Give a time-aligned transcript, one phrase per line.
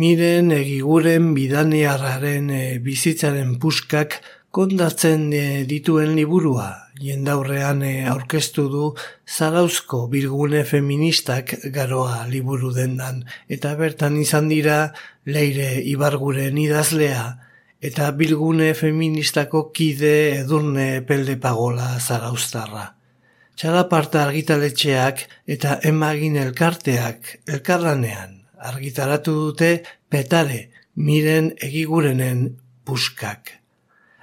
[0.00, 4.14] Miren egiguren bidanearraren e, bizitzaren puskak
[4.54, 6.68] kondatzen e, dituen liburua.
[7.00, 8.86] Jendaurrean aurkeztu du
[9.28, 13.20] zarauzko bilgune feministak garoa liburu dendan.
[13.58, 14.78] Eta bertan izan dira
[15.26, 17.26] leire ibarguren idazlea
[17.90, 22.88] eta bilgune feministako kide edurne pelde pagola zarauztarra.
[23.52, 25.24] Txalaparta argitaletxeak
[25.58, 29.70] eta emagin elkarteak elkarranean argitaratu dute
[30.08, 32.44] petare miren egigurenen
[32.84, 33.56] puskak.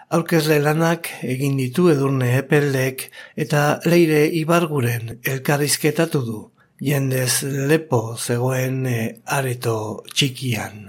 [0.10, 6.38] Aurkezle lanak egin ditu edurne epeldek eta leire ibarguren elkarrizketatu du,
[6.80, 10.88] jendez lepo zegoen eh, areto txikian.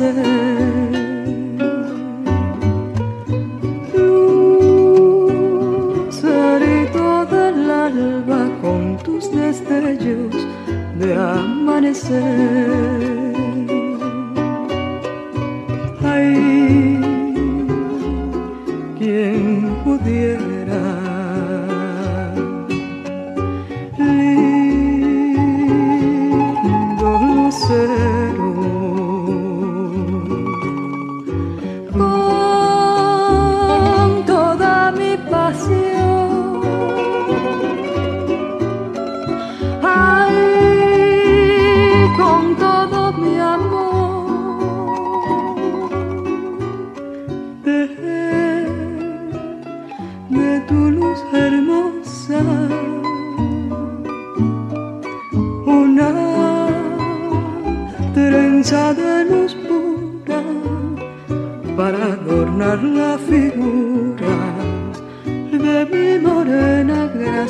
[0.00, 0.29] Una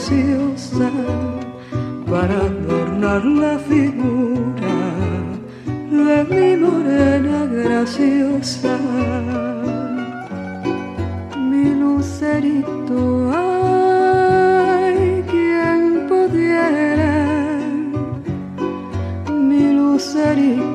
[0.00, 0.90] graciosa,
[2.08, 4.76] para adornar la figura
[5.90, 8.78] de mi morena graciosa.
[11.36, 17.58] Mi lucerito, ay, quien pudiera,
[19.28, 20.69] mi lucerito,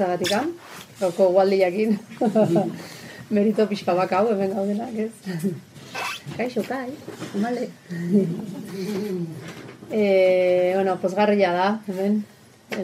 [0.00, 0.52] etortzagatikan,
[1.00, 1.98] gauko gualdiakin.
[3.34, 5.12] Merito pixka bakau, hemen gaudenak, ez?
[6.36, 6.90] Kaixo, kai,
[7.38, 7.68] male.
[9.92, 12.24] e, bueno, pozgarria da, hemen,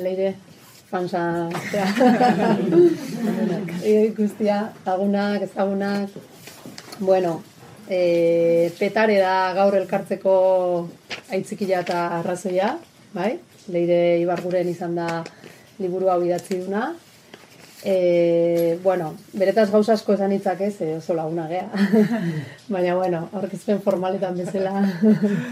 [0.02, 0.34] leire,
[0.90, 1.48] fansa,
[3.82, 6.10] e, ikustia, lagunak, ezagunak,
[7.00, 7.42] bueno,
[7.88, 10.36] e, petare da gaur elkartzeko
[11.32, 12.76] aitzikila eta arrazoia,
[13.14, 13.34] bai?
[13.72, 15.24] Leire Ibarguren izan da
[15.82, 16.92] liburu hau idatzi duna.
[17.88, 21.68] E, bueno, beretaz gauza asko esan hitzak ez, e, oso laguna gea.
[22.74, 24.80] Baina, bueno, aurkezpen formaletan bezala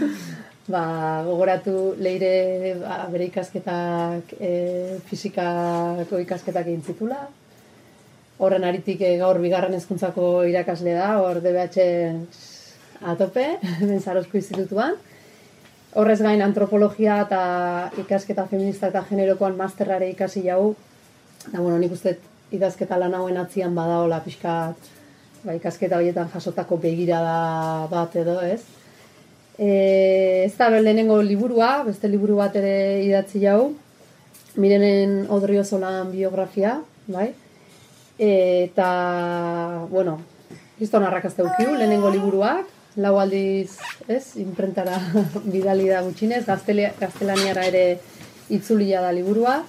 [0.73, 0.81] ba,
[1.23, 4.49] gogoratu leire ba, bere ikasketak e,
[5.07, 7.21] fizikako ikasketak egin zitula.
[8.43, 11.85] Horren aritik e, gaur bigarren hezkuntzako irakasle da, hor DBH
[13.13, 13.45] atope,
[13.93, 14.99] Benzarozko institutuan.
[15.95, 17.39] Horrez gain antropologia eta
[18.03, 20.75] ikasketa feminista eta generokoan masterrare ikasi jau.
[21.51, 22.17] Da, bueno, nik uste
[22.55, 24.89] idazketa lan hauen atzian badaola pixkat
[25.45, 28.61] ba, ikasketa horietan jasotako begirada bat edo, ez?
[29.57, 33.73] E, ez da lehenengo liburua, beste liburu bat ere idatzi jau,
[34.55, 36.77] Mirenen Odriozolan biografia,
[37.11, 37.33] bai?
[38.17, 38.87] Eta,
[39.91, 40.19] bueno,
[40.77, 42.69] Kriston arrakazte ukiu, lehenengo liburuak,
[43.03, 43.75] lau aldiz,
[44.07, 44.95] ez, imprentara
[45.55, 47.85] bidali da gutxinez, gaztelaniara ere
[48.55, 49.59] itzulia da liburua.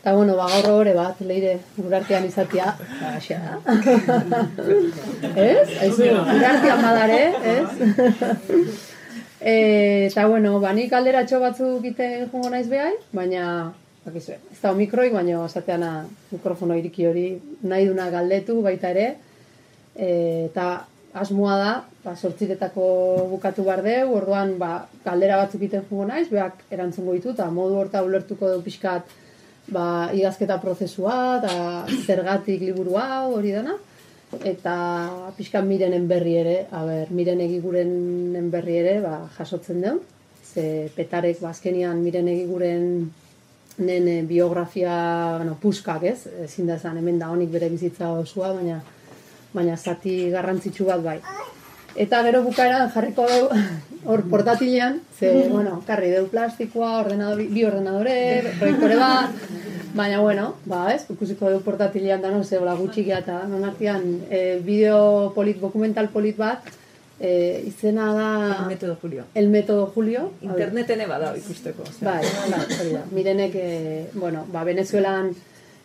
[0.00, 4.38] Eta, bueno, ba, gaur hori bat, leire, gure artean izatea, ba, da.
[5.42, 5.66] ez?
[5.84, 7.18] Aizu, gure artean badare,
[7.50, 7.66] ez?
[9.52, 13.44] eta, bueno, ba, nik alderatxo batzuk ite jongo naiz behai, baina,
[14.06, 15.92] bakizue, ez da mikroik, baina esateana
[16.32, 17.28] mikrofono iriki hori
[17.68, 19.08] nahi duna galdetu baita ere,
[19.92, 20.10] e,
[20.48, 20.72] eta
[21.12, 21.72] asmoa da,
[22.06, 22.86] ba, sortziretako
[23.36, 27.82] bukatu bar deu, orduan ba, galdera batzuk iten jugo naiz, beak erantzungo ditu, eta modu
[27.84, 29.20] horta ulertuko du pixkat
[29.72, 33.76] ba, idazketa prozesua, eta zergatik liburu hau hori dana,
[34.46, 34.74] eta
[35.36, 39.98] pixkat mirenen berri ere, a ber, miren egigurenen berri ere, ba, jasotzen deu,
[40.50, 43.10] ze petarek bazkenian miren egiguren
[43.80, 44.94] nen eh, biografia,
[45.38, 48.80] bueno, puskak ez, ezin da esan hemen da honik bere bizitza osua, baina
[49.52, 51.18] baina zati garrantzitsu bat bai.
[51.98, 53.26] Eta gero bukaeran jarriko
[54.10, 58.18] hor portatilean, ze, bueno, karri deu plastikoa, ordenador, bi ordenadore,
[58.60, 59.48] proiektore bat,
[59.94, 64.06] baina bueno, ba, ez, ikusiko deu portatilean da no, ze, hola gutxik eta non artean,
[64.30, 66.70] e, bideo polit, dokumental polit bat,
[67.20, 68.30] e, izena da...
[68.60, 69.24] El metodo Julio.
[69.34, 70.32] El metodo Julio.
[70.40, 71.82] Interneten eba da ikusteko.
[71.82, 72.08] osea.
[72.08, 73.04] Bai, bai, hori da.
[73.10, 75.34] Mirenek, e, bueno, ba, Venezuelan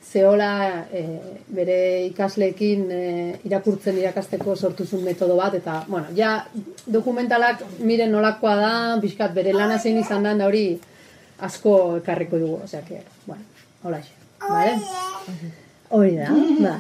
[0.06, 1.02] zeola e,
[1.48, 3.02] bere ikasleekin e,
[3.50, 6.46] irakurtzen irakasteko sortuzun metodo bat, eta, bueno, ja,
[6.86, 10.68] dokumentalak miren nolakoa da, bizkat bere lana zein izan da, da hori
[11.46, 13.44] asko ekarriko dugu, osea, que, bueno,
[13.86, 14.10] hola xe,
[14.50, 14.82] vale?
[15.94, 16.26] Hori da,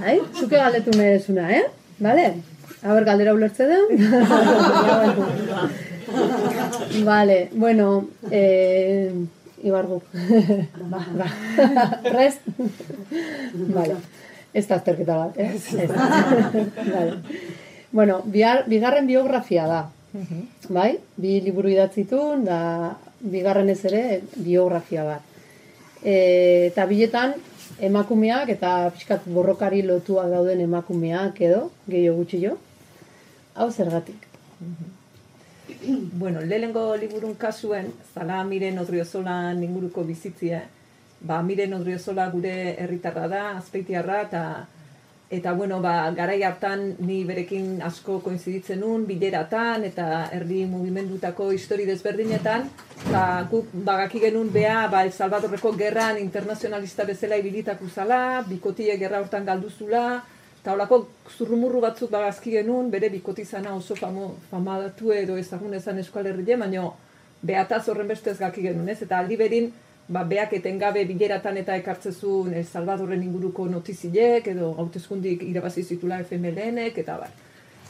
[0.01, 1.67] bai, zuke galdetu merezuna, eh?
[2.01, 2.41] Vale?
[2.81, 3.77] A ber, galdera ulertze du?
[7.09, 9.13] vale, bueno, eh,
[9.61, 10.01] Ibargu.
[10.89, 11.27] ba, ba.
[12.09, 12.41] Rest?
[13.77, 13.95] vale.
[14.51, 15.53] Ez da azterketa bat, eh?
[15.53, 15.77] Ez.
[16.95, 17.11] vale.
[17.91, 19.83] Bueno, bihar, bigarren biografia da.
[20.73, 20.97] Bai?
[21.21, 25.34] Bi liburu idatzitun, da bigarren ez ere biografia bat.
[26.05, 27.33] E, eta biletan
[27.81, 32.57] emakumeak eta pixkat borrokari lotua dauden emakumeak edo, gehiago gutxi jo.
[33.55, 34.27] Hau zergatik.
[36.13, 40.61] Bueno, lehenengo liburun kasuen, zala miren odriozolan inguruko bizitzia,
[41.21, 44.41] ba, miren odriozola gure herritarra da, azpeitiarra, eta
[45.29, 51.85] eta bueno, ba, garai hartan ni berekin asko koinziditzen nun, bileratan eta herri mugimendutako histori
[51.85, 52.69] desberdinetan,
[53.07, 59.23] eta guk bagaki genuen bea, ba, El Salvadorreko gerran internazionalista bezala ibilitako zala, bikotie gerra
[59.23, 60.21] hortan galduzula,
[60.61, 66.29] eta holako zurrumurru batzuk bagazki genuen, bere bikotizana oso famo, famadatu edo ezagun ezan eskual
[66.29, 66.93] herrile, baino
[67.45, 69.01] beataz horren bestez gaki genuen, ez?
[69.01, 69.73] Eta aldi berin,
[70.07, 76.99] ba, beak etengabe bileratan eta ekartzezun El Salvadorren inguruko notizilek, edo hautezkundik irabazi zitula FMLN-ek,
[77.01, 77.33] eta bar.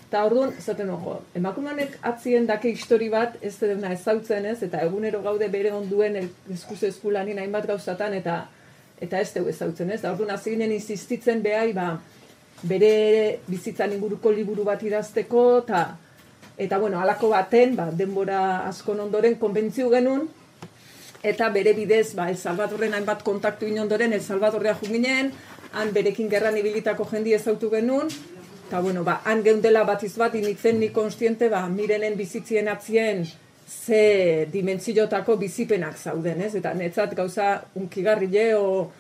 [0.06, 5.22] Eta orduan, zaten ojo, emakumanek atzien dake histori bat, ez dena ezautzen ez, eta egunero
[5.26, 6.20] gaude bere onduen
[6.54, 8.46] eskuz eskulanin hainbat gauzatan, eta
[9.02, 10.00] eta ez dugu ezautzen ez.
[10.06, 11.98] Da orduan, hasi ginen insistitzen behai, ba,
[12.64, 15.86] bere bizitzan inguruko liburu bat idazteko, eta
[16.56, 20.30] eta bueno, halako baten, ba, denbora askon ondoren konbentzio genuen,
[21.30, 25.32] eta bere bidez, ba, El Salvadorren hainbat kontaktu inondoren, El Salvadorrea junginen,
[25.74, 28.12] han berekin gerran ibilitako jendi ezautu genuen,
[28.68, 33.26] eta bueno, ba, han geundela batiz bat, initzen ni konstiente, ba, mirenen bizitzien atzien,
[33.66, 36.54] ze dimentsiotako bizipenak zauden, ez?
[36.56, 38.92] Eta netzat gauza unkigarri o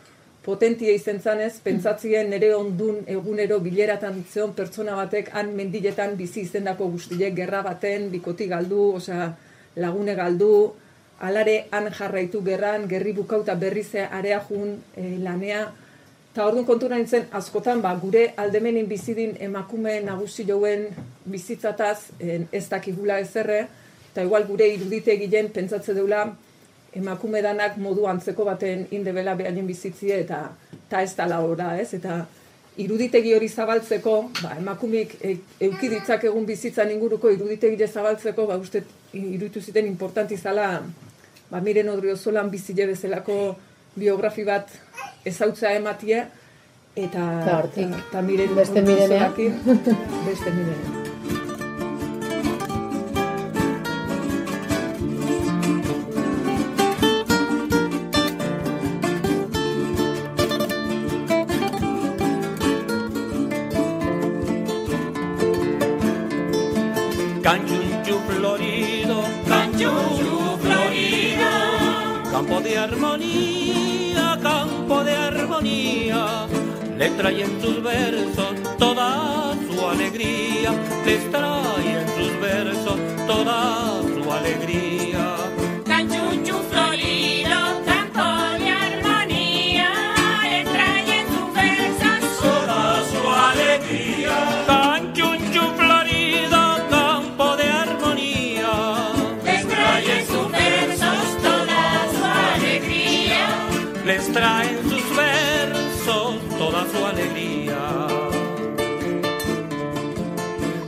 [0.45, 6.89] potentia izen zanez, pentsatzien nere ondun egunero bileratan zeon pertsona batek han mendiletan bizi izendako
[6.93, 9.31] guztiek gerra baten, bikoti galdu, osea,
[9.75, 10.73] lagune galdu,
[11.19, 15.65] alare han jarraitu gerran, gerri bukauta berrize area jun e, lanea,
[16.33, 20.89] eta orduan kontura nintzen, askotan, ba, gure aldemenin bizidin emakume nagusi jouen
[21.25, 23.67] bizitzataz, en, ez dakigula ezerre,
[24.11, 26.25] eta igual gure irudite gilen pentsatze deula,
[26.95, 30.49] emakume danak modu antzeko baten indebela behaien bizitzie eta
[30.85, 31.93] eta ez da ora, ez?
[31.93, 32.25] Eta
[32.77, 38.83] iruditegi hori zabaltzeko, ba, emakumik e, euki ditzak egun bizitzan inguruko iruditegi zabaltzeko, ba, uste
[39.13, 40.83] iruditu ziten importanti zala,
[41.55, 43.55] ba, miren odriozolan bizile bezalako
[43.95, 44.73] biografi bat
[45.25, 46.25] ezautza ematie,
[46.95, 47.61] eta, Eta
[48.01, 49.31] eta miren Beste mirenea.
[49.31, 49.91] odriozolakin,
[50.27, 51.04] beste mirenea.
[72.35, 76.45] Campo de armonía, campo de armonía,
[76.97, 80.71] le trae en sus versos toda su alegría,
[81.05, 85.14] les trae en sus versos toda su alegría.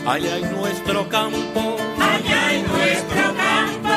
[0.07, 3.95] allá en nuestro campo, allá en nuestro campo,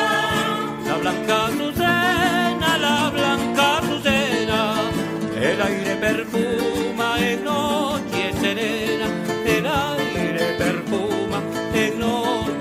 [0.85, 4.75] la blanca azucena, la blanca azucena,
[5.41, 9.07] el aire perfuma en noche serena,
[9.45, 11.39] el aire perfuma
[11.73, 12.60] en noche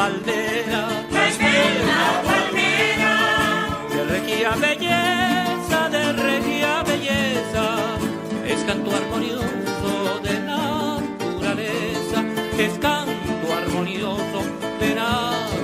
[0.00, 1.58] paldera, pues de
[1.90, 3.14] la palmera,
[3.92, 7.64] de regia belleza, de regia belleza,
[8.46, 12.18] es canto armonioso de naturaleza,
[12.58, 14.40] es canto armonioso
[14.80, 15.59] de naturaleza.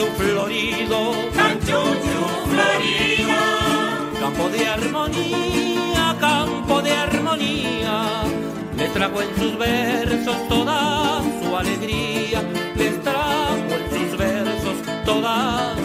[0.00, 1.12] Chuchu florido,
[1.66, 3.38] Chuchu florido.
[4.18, 8.22] Campo de armonía, campo de armonía,
[8.78, 12.42] le trago en sus versos toda su alegría,
[12.76, 15.79] les trago en sus versos toda su alegría.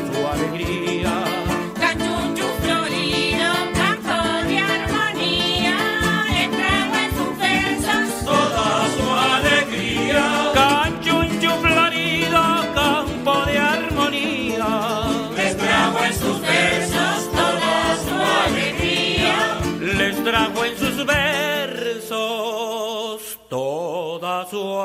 [24.46, 24.80] toda su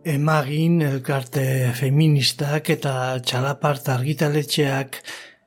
[0.03, 5.01] Emagin elkarte feministak eta txalapart argitaletxeak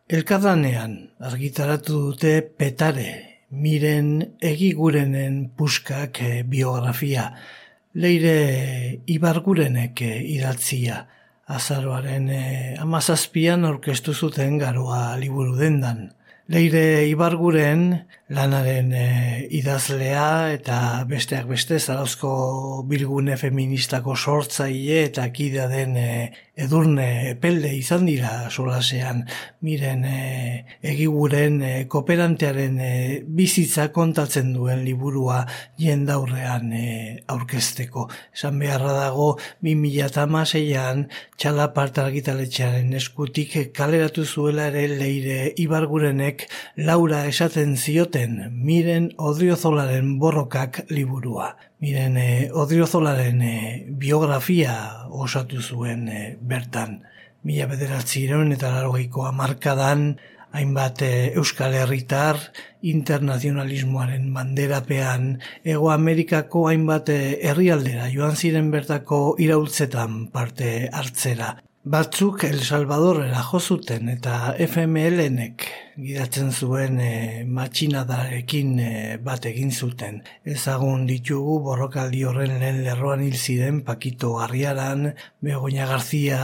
[0.09, 7.33] elkarlanean argitaratu dute petare, miren egigurenen puskak eh, biografia,
[7.94, 11.07] leire ibargurenek eh, idatzia,
[11.46, 16.17] azaroaren eh, amazazpian aurkeztu zuten garoa liburu dendan.
[16.48, 19.04] Leire Ibarguren lanaren e,
[19.58, 22.30] idazlea eta besteak beste zarauzko
[22.88, 26.08] bilgune feministako sortzaile eta kidea den e,
[26.58, 29.22] edurne epelde izan dira solasean
[29.64, 32.92] miren e, egiguren e, kooperantearen e,
[33.40, 35.42] bizitza kontatzen duen liburua
[35.80, 36.88] jendaurrean e,
[37.28, 38.08] aurkezteko.
[38.37, 39.28] Esan beharra dago
[39.64, 41.06] 2006an
[41.37, 46.38] txalapart argitaletxearen eskutik kaleratu zuela ere leire Ibargurenek
[46.77, 51.55] Laura esaten zioten miren odriozolaren borrokak liburua.
[51.83, 54.74] Miren eh, odriozolaren eh, biografia
[55.11, 57.01] osatu zuen eh, bertan.
[57.42, 60.18] Mila bederatzi eta larogeiko amarkadan
[60.53, 62.38] hainbat eh, Euskal Herritar
[62.83, 71.57] internazionalismoaren banderapean Ego Amerikako hainbat herrialdera joan ziren bertako iraultzetan parte hartzera.
[71.88, 75.62] Batzuk El Salvadorrera jo zuten eta FMLnek
[75.96, 78.90] gidatzen zuen e, matxinadarekin e,
[79.24, 80.18] bat egin zuten.
[80.44, 86.42] Ezagun ditugu borrokaldi horren lehen lerroan hil ziren Pakito Garriaran, Begoña Garzia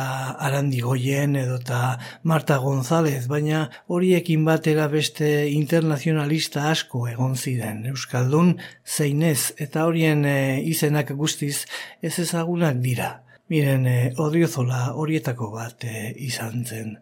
[0.48, 7.84] Arandigoien edota Marta González, baina horiekin batera beste internazionalista asko egon ziren.
[7.92, 10.38] Euskaldun zeinez eta horien e,
[10.72, 11.66] izenak guztiz
[12.00, 13.12] ez ezagunak dira.
[13.52, 16.94] Miren, eh, odriozola horietako bat eh, izan zen.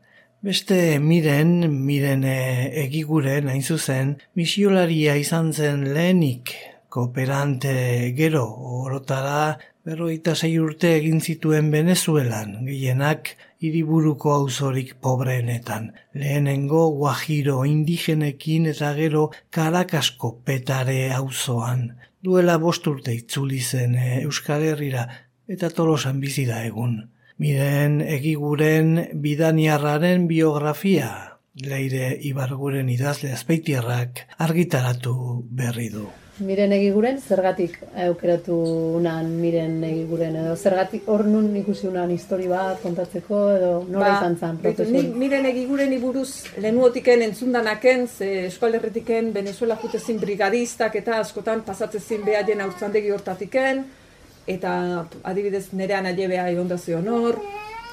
[0.42, 1.52] Beste miren,
[1.86, 6.50] miren eh, egiguren hain zuzen, misiolaria izan zen lehenik,
[6.90, 7.76] kooperante
[8.18, 8.42] gero,
[8.82, 9.54] orotara,
[9.86, 15.92] berroita sei urte egin zituen Venezuelan, gehienak hiriburuko auzorik pobreenetan.
[16.18, 21.92] Lehenengo guajiro indigenekin eta gero karakasko petare auzoan.
[22.22, 25.06] Duela bost urte itzuli zen Euskal Herrira,
[25.52, 26.96] eta tolosan bizi da egun.
[27.42, 31.10] Miren egiguren bidaniarraren biografia,
[31.58, 35.14] leire ibarguren idazle azpeitiarrak argitaratu
[35.50, 36.06] berri du.
[36.42, 37.74] Miren egiguren, zergatik
[38.06, 38.54] aukeratu
[38.98, 44.30] unan miren egiguren, edo zergatik hor nun ikusi unan histori bat kontatzeko, edo nola Ba,
[44.32, 44.92] izan beitu, prozesu?
[44.96, 52.24] ni- miren egiguren iburuz lehenuotiken entzundanaken, ze eskual herritiken Venezuela jutezin brigadistak eta askotan pasatzezin
[52.24, 53.84] behaien haurtzandegi hortatiken,
[54.46, 54.72] eta
[55.22, 57.38] adibidez nerean aiebea egon da zion hor,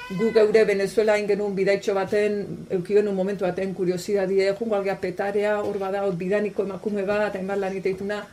[0.10, 5.78] gu geure Venezuela ingenun bidaitxo baten, euki genuen momentu baten kuriosidadie, jungo algea petarea, hor
[5.78, 8.24] bada, bidaniko emakume bat, hainbat lan iteituna,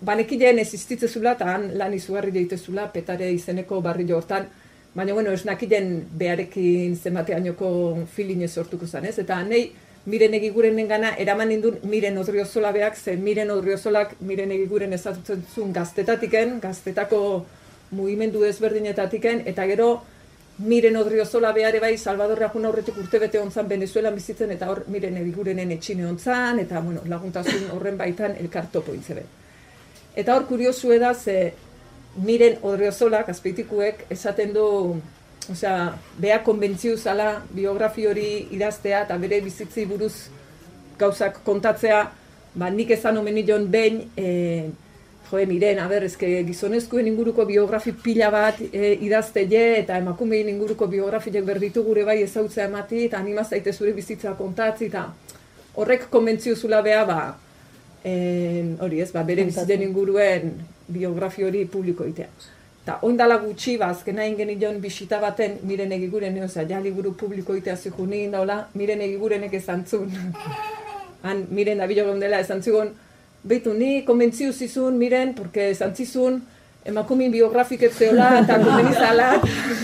[0.00, 4.46] banekileen ez iztitzezula, eta han lan izugarri deitezula, petare izeneko barri hortan,
[4.94, 9.18] baina bueno, ez nakilen beharekin zenbateainoko feeling ez sortuko zen, ez?
[9.18, 9.72] Eta nei,
[10.08, 15.72] miren egiguren gana eraman nindun miren odriozola beak, ze miren odriozolak miren egiguren ezagutzen zuen
[15.72, 17.20] gaztetatiken, gaztetako
[17.90, 19.88] mugimendu ezberdinetatiken, eta gero
[20.58, 25.16] miren odriozola beare bai Salvadorra jun aurretik urte bete ontzan Venezuelan bizitzen, eta hor miren
[25.20, 29.24] egigurenen etxine ontzan, eta bueno, laguntasun horren baitan elkartopo intzebe.
[30.16, 31.52] Eta hor kuriosue da, ze
[32.24, 34.66] miren odriozolak, azpeitikuek, esaten du,
[35.52, 40.14] osea, bea konbentziu zala biografi hori idaztea eta bere bizitzi buruz
[40.98, 42.02] gauzak kontatzea,
[42.58, 44.70] ba, nik ezan omen nion behin, e,
[45.30, 50.88] joe, miren, aber, ezke gizonezkoen inguruko biografi pila bat e, idazte je, eta emakumein inguruko
[50.90, 55.06] biografiek berditu gure bai ezautzea emati, eta anima zaite zure bizitza kontatzi, eta
[55.78, 57.20] horrek konbentziu zula bea, ba,
[58.04, 60.56] en, hori ez, ba, bere bizitzen inguruen
[60.88, 62.56] biografi hori publiko itea.
[62.88, 67.74] Eta oindala gutxi, ba, azkena ingenion bisita baten, miren egiguren, osea, ja liburu publiko itea
[67.76, 70.08] zijunin daula, miren egigurenek esan zun.
[71.26, 72.94] Han, miren abilo gondela esan zigun,
[73.42, 76.38] behitu, ni konbentziu zizun, miren, porque esan zizun,
[76.88, 79.28] emakumin biografik ez zeola, eta konbenizala,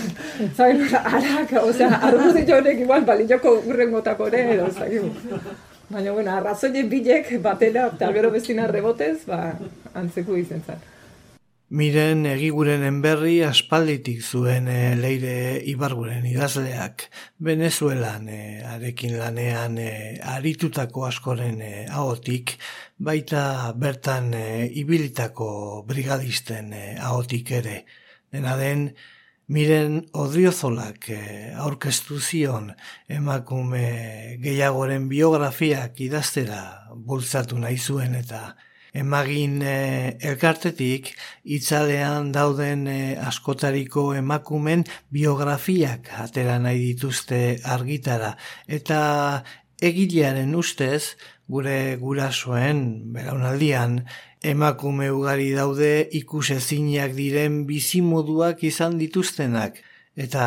[0.57, 5.13] zain, arak, osea, arguzi jonek igual, balioko urrengotako ere, edo, zain,
[5.93, 9.43] Baina, bueno, arrazoie bilek batera, eta gero bestina rebotez, ba,
[9.93, 10.81] antzeko izen zen.
[11.73, 17.07] Miren egigurenen berri aspalditik zuen e, leire ibarguren idazleak.
[17.41, 22.53] Venezuelan e, arekin lanean e, aritutako askoren e, ahotik,
[23.01, 27.79] baita bertan e, ibilitako brigadisten e, ahotik ere.
[28.29, 28.91] Dena den,
[29.49, 31.09] miren odriozolak
[31.65, 32.75] aurkeztu zion
[33.09, 36.61] emakume gehiagoren biografiak idaztera
[36.93, 38.51] bultzatu nahi zuen eta
[38.95, 41.11] emagin e, elkartetik
[41.57, 47.41] itzalean dauden e, askotariko emakumen biografiak atera nahi dituzte
[47.75, 48.35] argitara
[48.79, 48.99] eta
[49.81, 51.15] egilearen ustez
[51.51, 53.99] gure gurasoen belaunaldian
[54.45, 59.81] emakume ugari daude ikusezinak diren bizimoduak izan dituztenak
[60.15, 60.45] eta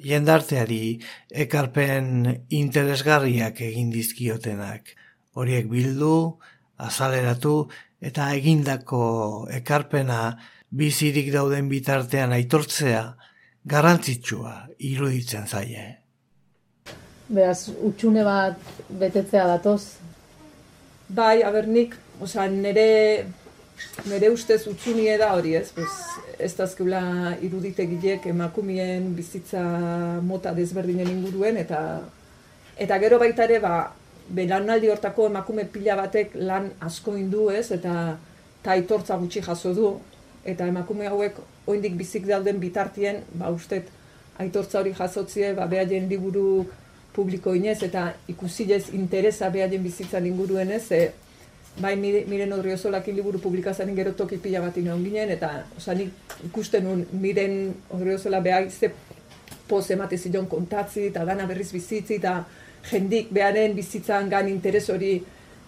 [0.00, 0.98] jendarteari
[1.44, 4.96] ekarpen interesgarriak egin dizkiotenak.
[5.38, 6.40] horiek bildu,
[6.76, 7.68] azaleratu
[8.00, 10.20] eta egindako ekarpena
[10.70, 13.02] bizirik dauden bitartean aitortzea
[13.70, 15.86] garrantzitsua iruditzen zaie.
[17.30, 18.58] Beraz, utxune bat
[19.00, 19.98] betetzea datoz.
[21.10, 23.26] Bai, aber nik, osea, nire,
[24.06, 25.68] nire ustez utxunie da hori, ez?
[25.74, 25.92] Pues,
[26.40, 29.62] ez dazkeula iruditegilek emakumien bizitza
[30.26, 31.80] mota desberdinen inguruen, eta
[32.80, 33.74] eta gero baita ere, ba,
[34.34, 37.70] belanaldi hortako emakume pila batek lan asko indu, ez?
[37.74, 38.16] Eta
[38.62, 39.94] ta aitortza gutxi jaso du,
[40.44, 43.88] eta emakume hauek oraindik bizik dauden bitartien, ba, ustet,
[44.40, 46.66] aitortza hori jasotzie, ba, behaien liburu
[47.14, 51.10] publiko inez, eta ikusilez interesa behaien bizitzan inguruen ez, e,
[51.80, 56.12] bai mire- miren odriozolakin liburu publikazanen gero toki pila bat inoan ginen, eta oza, nik
[56.48, 58.90] ikusten nun miren odriozola behar ze
[59.68, 62.44] poz emate zion kontatzi, eta dana berriz bizitzi, eta
[62.88, 65.18] jendik beharen bizitzan gan interes hori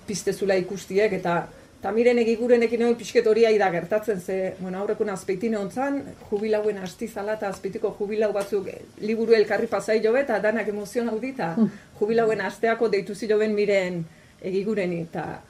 [0.06, 1.42] piztezula ikustiek, eta
[1.82, 7.34] eta miren egigurenekin hori pixket hori da gertatzen, ze, bueno, aurrekun azpeitin ontzan, jubilauen astizala
[7.34, 8.68] eta azpeitiko jubilau batzuk
[9.00, 11.56] liburu elkarri pasai jobe, eta danak emozion hau eta
[11.98, 14.04] jubilauen asteako deitu ziloben miren
[14.40, 15.42] egigureni, eta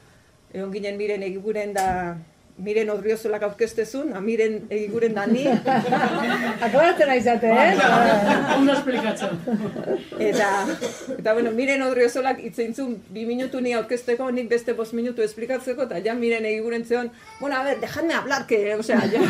[0.55, 2.16] egon ginen miren egiguren da
[2.60, 5.46] miren odriozolak aurkeztezun, a miren egiguren da ni,
[6.66, 7.78] Akoratzen aizate, eh?
[8.56, 9.38] Ondo esplikatzen.
[10.20, 10.48] Eta,
[11.16, 16.02] eta bueno, miren odriozolak itzeintzun bi minutu ni aurkezteko, nik beste bost minutu esplikatzeko, eta
[16.04, 17.10] ja miren egiguren zeon,
[17.40, 19.24] bueno, a ver, dejadme hablar, que, o sea, ja,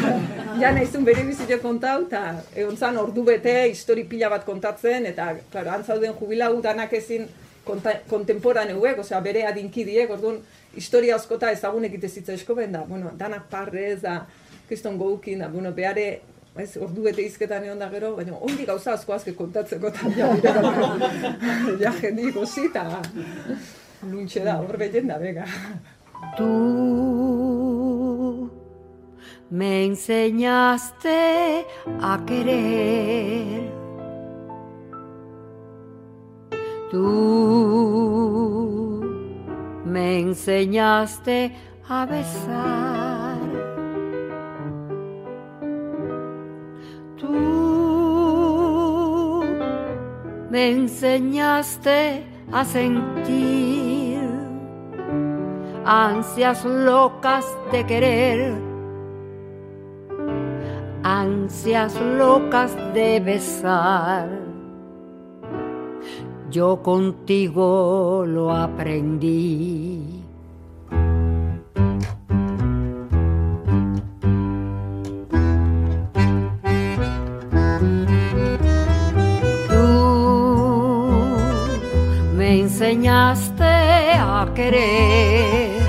[0.61, 5.33] ja nahizun bere bizitio kontau, eta egon zan ordu bete, histori pila bat kontatzen, eta,
[5.55, 7.31] claro, antzauden jubilau danak ezin
[7.65, 10.43] konta, kontemporaneuek, osea, bere adinkidiek, orduan,
[10.77, 14.27] historia askota ezagunek ite zitzaizko ben da, bueno, danak parrez da,
[14.69, 16.07] kriston goukin, da, bueno, behare,
[16.57, 20.27] ez, ordu bete izketan egon da gero, baina ondik gauza asko azke kontatzeko, eta ja,
[21.83, 23.03] ja, jendi gozi, eta
[24.09, 25.47] luntxe da, hor behien da, bega.
[26.37, 26.51] Tú
[29.51, 31.67] me enseñaste
[32.01, 33.71] a querer.
[36.91, 38.82] Tú
[39.93, 41.53] me enseñaste
[41.89, 43.39] a besar.
[47.19, 47.33] Tú
[50.51, 54.19] me enseñaste a sentir
[55.85, 58.55] ansias locas de querer,
[61.03, 64.52] ansias locas de besar.
[66.53, 70.23] Yo contigo lo aprendí.
[82.37, 85.81] Me enseñaste a querer.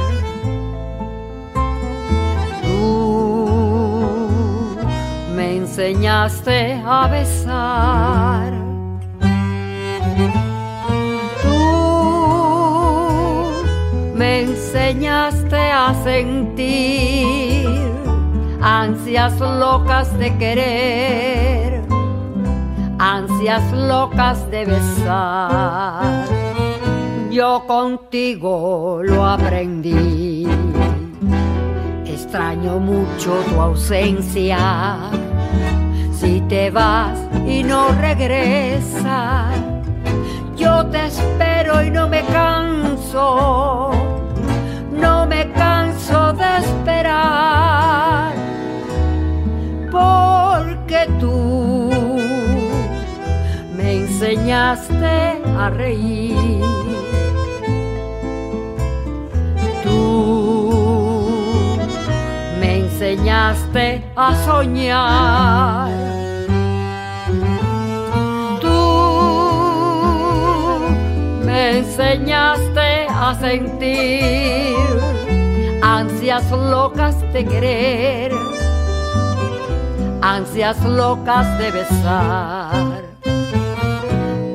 [2.61, 3.97] Tú
[5.35, 8.52] me enseñaste a besar.
[14.73, 17.67] Enseñaste a sentir
[18.59, 21.81] ansias locas de querer,
[22.97, 26.25] ansias locas de besar.
[27.29, 30.47] Yo contigo lo aprendí.
[32.05, 34.97] Extraño mucho tu ausencia.
[36.11, 39.53] Si te vas y no regresas,
[40.57, 44.02] yo te espero y no me canso.
[44.93, 48.33] No me canso de esperar.
[49.91, 51.91] Porque tú
[53.75, 56.61] me enseñaste a reír.
[59.83, 61.27] Tú
[62.59, 66.02] me enseñaste a soñar.
[71.69, 74.75] Enseñaste a sentir
[75.81, 78.31] ansias locas de querer,
[80.21, 83.03] ansias locas de besar.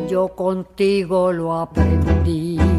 [0.08, 2.77] Yo contigo lo aprendí.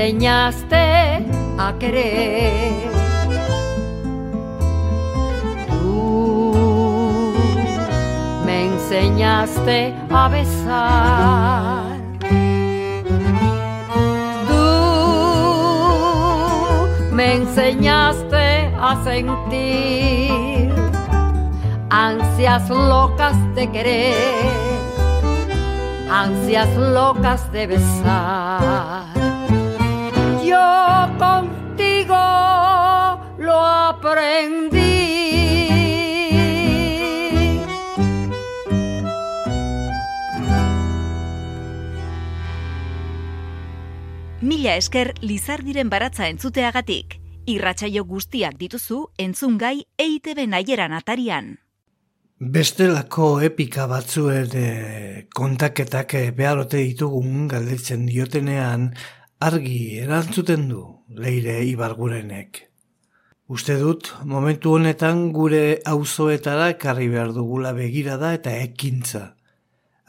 [0.00, 1.26] Enseñaste
[1.58, 2.90] a querer.
[5.68, 7.34] Tú
[8.48, 11.98] enseñaste a besar.
[14.48, 14.64] Tú
[17.12, 20.72] me enseñaste a sentir
[21.90, 24.16] ansias locas de querer,
[26.10, 29.09] ansias locas de besar.
[30.50, 32.16] Yo contigo
[33.38, 34.80] lo aprendí.
[44.40, 47.20] Mila esker Lizardiren baratza entzuteagatik.
[47.46, 51.60] Irratsaio guztiak dituzu entzungai EITB naieran atarian.
[52.40, 54.68] Bestelako epika batzuen e,
[55.36, 58.90] kontaketak e, beharote ditugun galdetzen diotenean
[59.40, 60.82] argi erantzuten du
[61.16, 62.58] leire ibargurenek.
[63.48, 69.22] Uste dut, momentu honetan gure auzoetara ekarri behar dugula begirada eta ekintza.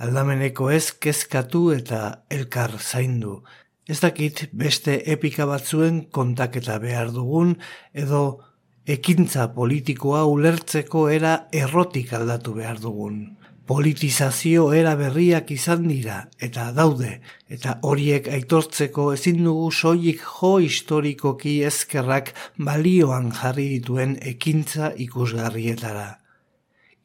[0.04, 3.40] Aldameneko ez kezkatu eta elkar zaindu.
[3.88, 7.56] Ez dakit beste epika batzuen kontaketa behar dugun
[7.94, 8.24] edo
[8.84, 13.24] ekintza politikoa ulertzeko era errotik aldatu behar dugun.
[13.72, 17.12] Politizazio era berriak izan dira eta daude
[17.56, 22.34] eta horiek aitortzeko ezin dugu soilik jo historikoki ezkerrak
[22.70, 26.10] balioan jarri dituen ekintza ikusgarrietara.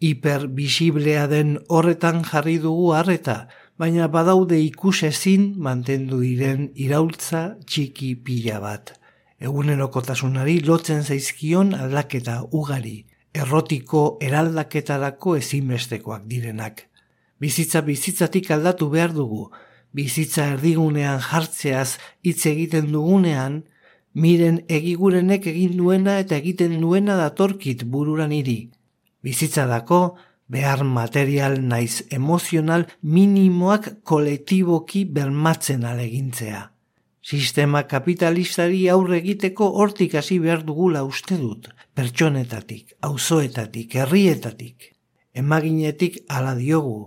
[0.02, 3.38] Hiperbisiblea den horretan jarri dugu harreta,
[3.79, 8.96] baina badaude ikusezin mantendu diren iraultza txiki pila bat.
[9.38, 13.05] Egunerokotasunari lotzen zaizkion aldaketa ugari,
[13.37, 16.87] errotiko eraldaketarako ezinbestekoak direnak.
[17.40, 19.51] Bizitza bizitzatik aldatu behar dugu,
[19.92, 23.62] bizitza erdigunean jartzeaz hitz egiten dugunean,
[24.14, 28.70] miren egigurenek egin duena eta egiten duena datorkit bururan hiri.
[29.22, 30.16] Bizitza dako,
[30.49, 36.62] behar material naiz emozional minimoak kolektiboki bermatzen alegintzea.
[37.26, 41.64] Sistema kapitalistari aurre egiteko hortik hasi behar dugula uste dut,
[41.98, 44.92] pertsonetatik, auzoetatik, herrietatik,
[45.34, 47.00] emaginetik ala diogu,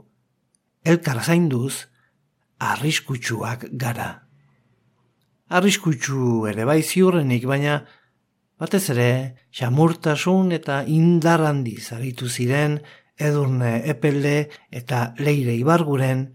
[0.83, 1.85] elkar zainduz,
[2.59, 4.09] arriskutsuak gara.
[5.47, 7.77] Arriskutsu ere bai ziurrenik, baina
[8.59, 9.11] batez ere,
[9.55, 12.81] xamurtasun eta indar handiz aritu ziren
[13.15, 14.49] edurne epelde
[14.81, 16.27] eta leire ibarguren,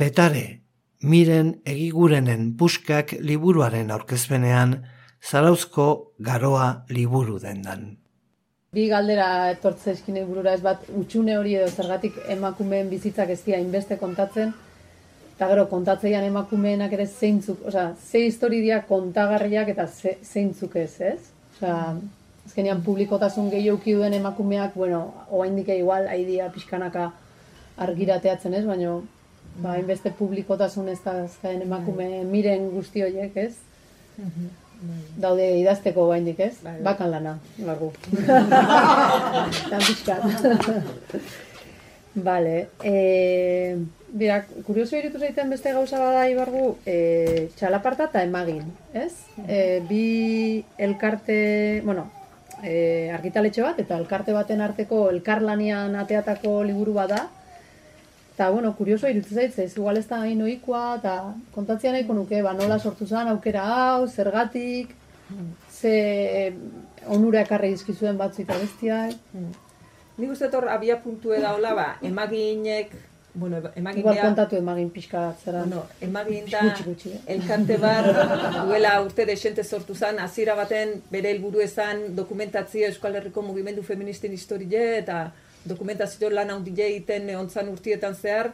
[0.00, 0.62] petare,
[1.02, 4.82] miren egigurenen puskak liburuaren aurkezpenean,
[5.22, 7.96] zarauzko garoa liburu dendan.
[8.72, 13.58] Bi galdera etortze eskine burura ez bat utxune hori edo zergatik emakumeen bizitzak ez dira
[13.62, 14.52] inbeste kontatzen,
[15.36, 21.00] eta gero kontatzeian emakumeenak ere zeintzuk, osea, ze histori dira kontagarriak eta ze, zeintzuk ez,
[21.00, 21.20] ez?
[21.56, 21.78] Osea,
[22.46, 27.12] azkenean publikotasun gehiuki duen emakumeak, bueno, oraindik igual aidia pixkanaka
[27.78, 29.02] argirateatzen ez, baino
[29.62, 33.54] ba, hainbeste publikotasun ez da azken emakume miren guzti horiek, ez?
[35.18, 36.54] Daude idazteko oraindik, ez?
[36.62, 36.78] Bai.
[36.86, 37.92] Bakan lana, largu.
[39.70, 40.26] Tan pixkat.
[42.28, 42.56] Vale.
[42.82, 48.62] Eh, Bira, kurioso iritu zaiten beste gauza bada ibargu, e, txalaparta eta emagin,
[48.96, 49.12] ez?
[49.44, 52.06] E, bi elkarte, bueno,
[52.62, 57.26] e, argitaletxe bat eta elkarte baten arteko elkarlanian ateatako liburu bada.
[58.38, 61.12] Eta, bueno, kurioso irutu zaitze, ez igual ez da hain ohikoa, eta
[61.50, 64.92] kontatzea nahiko nuke, ba, nola sortu zen aukera hau, zergatik,
[65.74, 66.52] ze
[67.16, 69.16] onura ekarri dizkizuen batzu eta bestiak.
[70.22, 72.94] Nik uste hor abia puntue daula, ba, emaginek,
[73.34, 75.64] bueno, emagin Igual kontatu emagin pixka zera.
[75.66, 77.18] Bueno, emagin da eh?
[77.34, 78.06] elkarte bar
[78.68, 84.32] duela urte desente sortu zen, hasiera baten bere helburu ezan dokumentatzia Euskal Herriko mugimendu feministin
[84.32, 85.32] historie eta
[85.64, 88.52] dokumentazio lan handile egiten ontzan urtietan zehar,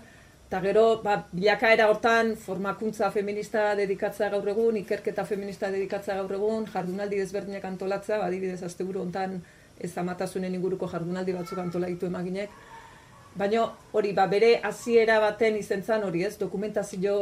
[0.48, 6.68] eta gero, ba, bilakaera hortan formakuntza feminista dedikatzea gaur egun, ikerketa feminista dedikatzea gaur egun,
[6.70, 9.40] jardunaldi desberdinak antolatzea, ba, adibidez, asteburu hontan
[9.80, 12.54] ez amatasunen inguruko jardunaldi batzuk antola ditu emaginek,
[13.34, 17.14] Baina hori, ba, bere hasiera baten izentzan hori ez, dokumentazio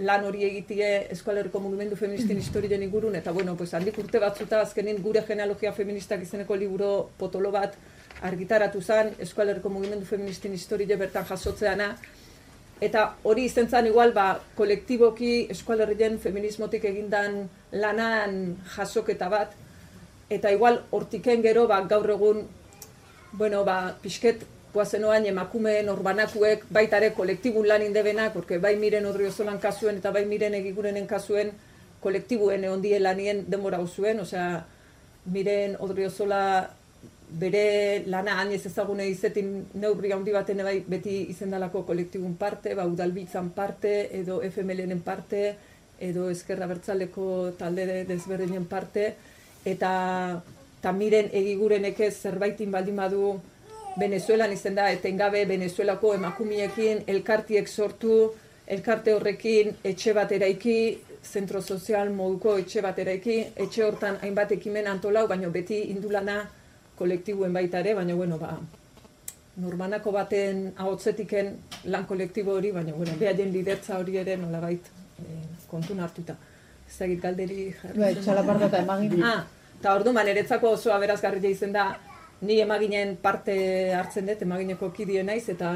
[0.00, 4.62] lan hori egitie Euskal Herriko Mugimendu Feministin historien ingurun, eta bueno, pues, handik urte batzuta
[4.64, 7.76] azkenin gure genealogia feministak izeneko libro potolo bat
[8.22, 11.96] argitaratu zen Euskal Herriko Mugimendu Feministin historie bertan jasotzeana,
[12.80, 17.42] eta hori izentzan igual, ba, kolektiboki Euskal Herrien feminismotik egindan
[17.72, 19.52] lanan jasoketa bat,
[20.30, 22.46] eta igual hortiken gero, ba, gaur egun
[23.32, 29.98] bueno, ba, pixket guazenoan emakumeen orbanakuek baitare kolektibun lan indebenak, porque bai miren odriozolan kasuen
[29.98, 31.52] eta bai miren egigurenen kasuen
[32.00, 34.64] kolektibuen egon lanien denbora zuen, osea,
[35.26, 36.70] miren odriozola
[37.38, 42.86] bere lana hain ez ezagune izetin neurri handi baten bai beti izendalako kolektibun parte, ba,
[42.86, 45.54] udalbitzan parte, edo FMLN parte,
[46.00, 49.14] edo ezkerra bertzaleko talde de- desberdinen parte,
[49.64, 50.42] eta
[50.80, 53.34] eta miren egigurenek ez zerbaitin baldin badu
[54.00, 58.30] Venezuelan izen da, etengabe Venezuelako emakumiekin elkartiek sortu,
[58.66, 64.86] elkarte horrekin etxe bat eraiki, zentro sozial moduko etxe bat eraiki, etxe hortan hainbat ekimen
[64.86, 66.38] antolau, baina beti indulana
[67.00, 68.54] kolektibuen baita ere, baina bueno, ba,
[69.60, 71.54] normanako baten ahotzetiken
[71.92, 74.92] lan kolektibo hori, baina bueno, behaien lidertza hori ere nolabait
[75.22, 75.40] eh,
[75.70, 76.36] kontun hartuta.
[76.88, 78.02] Ez dakit galderi jarri.
[78.02, 79.24] Bai, txalaparta eta emagin.
[79.24, 79.44] Ah,
[79.78, 81.90] eta ordu ba, niretzako oso aberazgarria izen da,
[82.46, 83.56] ni emaginen parte
[83.94, 85.70] hartzen dut, emagineko kidie naiz, eta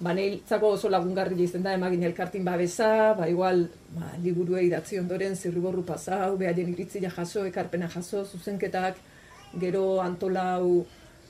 [0.00, 5.36] ba, niretzako oso lagungarria izen da, emagin elkartin babesa, ba, igual, ba, liburue idatzi ondoren,
[5.36, 9.02] zirriborru pasau, behaien iritzia jaso, ekarpena jaso, zuzenketak,
[9.60, 10.86] gero antolau,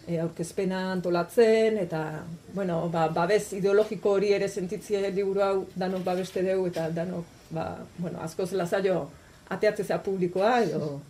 [0.07, 2.23] e, aurkezpena antolatzen, eta,
[2.55, 7.69] bueno, ba, babes ideologiko hori ere sentitzie liburu hau danok babeste dugu, eta danok, ba,
[7.99, 9.11] bueno, askoz lasaio
[9.51, 11.01] ateatzea publikoa, edo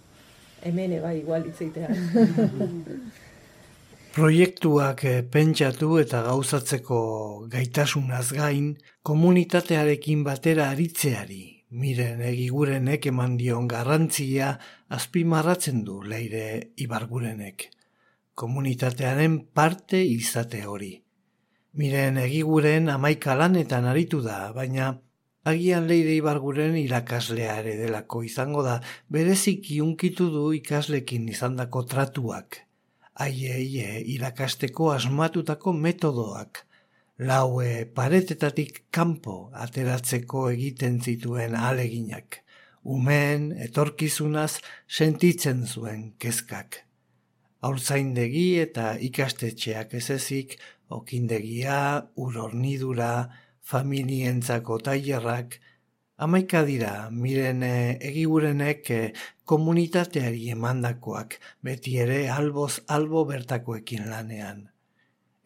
[0.64, 1.88] hemen bai igual hitzeitea.
[4.16, 6.98] Proiektuak eh, pentsatu eta gauzatzeko
[7.52, 8.70] gaitasunaz gain,
[9.04, 14.52] komunitatearekin batera aritzeari, miren egigurenek eman dion garrantzia
[14.98, 17.68] azpimarratzen du leire ibargurenek.
[18.34, 20.92] Komunitatearen parte izate hori.
[21.76, 24.92] Miren egiguren amaika lanetan aritu da, baina
[25.44, 28.78] agian leire ibarguren irakaslea ere delako izango da,
[29.12, 32.66] bereziki unkitu du ikaslekin izandako tratuak
[33.16, 36.65] haiei e, irakasteko asmatutako metodoak,
[37.18, 42.42] laue paretetatik kanpo ateratzeko egiten zituen aleginak,
[42.84, 46.82] umen etorkizunaz sentitzen zuen kezkak.
[47.64, 50.58] Haurtzaindegi eta ikastetxeak ez ezik,
[50.92, 51.78] okindegia,
[52.16, 53.28] urornidura,
[53.64, 55.58] familientzako tailerrak,
[56.24, 59.10] Amaika dira, miren eh, egigurenek eh,
[59.44, 64.62] komunitateari emandakoak, beti ere alboz albo bertakoekin lanean.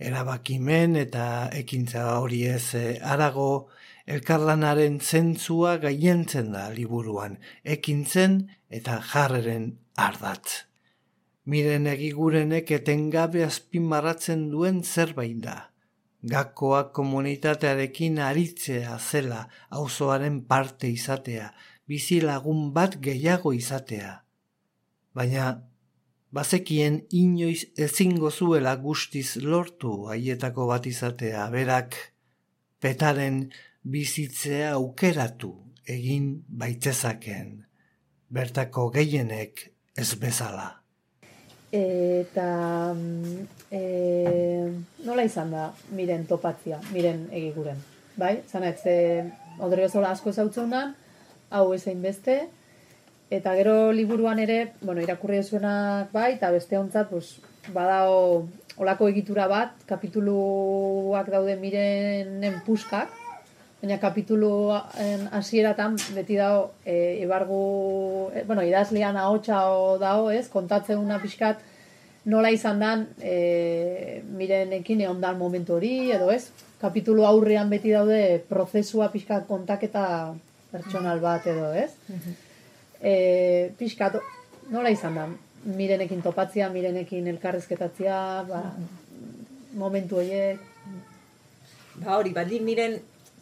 [0.01, 3.69] Erabakimen eta ekintza hori ez eh, arago,
[4.11, 7.37] elkarlanaren zentzua gaientzen da liburuan,
[7.77, 10.65] ekintzen eta jarreren ardatz.
[11.45, 15.59] Miren egigurenek etengabe azpimarratzen duen zerbait da
[16.23, 21.53] gakoa komunitatearekin aritzea zela auzoaren parte izatea,
[21.89, 24.21] bizi lagun bat gehiago izatea.
[25.15, 25.70] Baina,
[26.31, 31.97] bazekien inoiz ezingo zuela guztiz lortu haietako bat izatea, berak
[32.81, 33.43] petaren
[33.83, 35.53] bizitzea aukeratu
[35.91, 37.65] egin baitzezaken,
[38.31, 39.67] bertako gehienek
[39.99, 40.69] ez bezala.
[41.71, 42.47] Eta
[42.95, 43.83] mm, e,
[45.07, 47.79] nola izan da miren topatzia, miren egiguren.
[48.19, 48.95] Bai, zanet, ze
[49.63, 50.89] odriozola asko zautzen da,
[51.51, 52.41] hau ezein beste,
[53.31, 57.39] eta gero liburuan ere, bueno, irakurri zuenak bai, eta beste hontzat, pues,
[57.73, 58.49] badao
[58.81, 63.13] olako egitura bat, kapituluak daude mirenen puskak,
[63.81, 69.63] baina kapituluen hasieratan beti dago e, ibargu, e, bueno, idazlean ahotsa
[70.03, 71.63] dago, ez, kontatzen una pixkat
[72.25, 76.51] nola izan dan e, mirenekin egon dan momentu hori, edo ez,
[76.81, 80.05] kapitulu aurrean beti daude prozesua pixkat kontaketa
[80.73, 81.93] pertsonal bat edo, ez?
[83.01, 84.19] E, pixkat,
[84.71, 85.29] nola izan da?
[85.65, 88.65] Mirenekin topatzia, mirenekin elkarrezketatzia, ba,
[89.81, 90.67] momentu horiek,
[92.01, 92.95] Ba hori, bali miren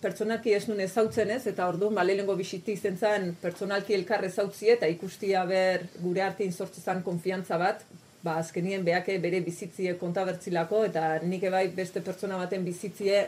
[0.02, 4.72] pertsonalki ez nun ezautzen ez, eta orduan ba, lehenengo bisiti izen zen pertsonalki elkar ezautzi
[4.74, 7.84] eta ikustia ber gure artein sortze zen konfiantza bat,
[8.22, 13.20] ba azkenien beake bere bizitzie kontabertzilako eta nik bai beste pertsona baten bizitzie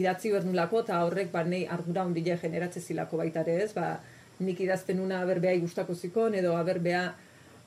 [0.00, 4.00] idatzi bernulako eta horrek ba nei ardura ondile generatze zilako baita ere ez, ba
[4.42, 7.04] nik idazten una berbea gustako zikon edo aberbea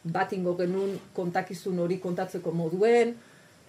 [0.06, 3.16] bat ingo genuen kontakizun hori kontatzeko moduen,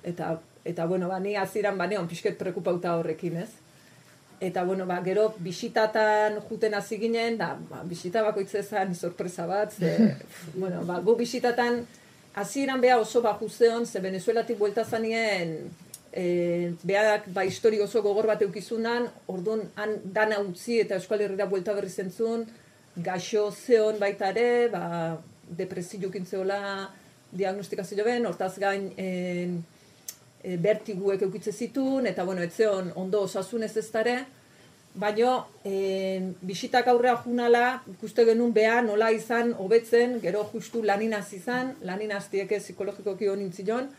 [0.05, 3.51] eta, eta bueno, ba, ni hasieran ba, neon pixket prekupauta horrekin, ez?
[4.41, 9.73] Eta, bueno, ba, gero bisitatan juten hasi ginen, da, ba, bisita bakoitze zen sorpresa bat,
[9.73, 9.95] ze,
[10.61, 11.81] bueno, ba, gu bisitatan
[12.37, 15.57] hasieran beha oso baju zeon, ze Venezuelatik buelta zanien,
[16.13, 21.49] e, beak ba, histori oso gogor bat eukizunan, orduan han dana utzi eta Euskal Herrira
[21.49, 22.45] buelta berri zentzun,
[22.97, 25.17] gaixo zeon baita ere, ba,
[25.47, 26.61] depresio kintzeola
[27.37, 29.09] diagnostikazio ben, hortaz gain e,
[30.43, 34.17] e, bertiguek eukitze zitun, eta bueno, etzeon ondo osasunez ez dare,
[34.97, 35.35] baino
[35.65, 42.27] e, bisitak aurrea junala, ikuste genuen beha nola izan hobetzen, gero justu laninaz izan, laninaz
[42.33, 43.93] dieke psikologikoki hon intzilon,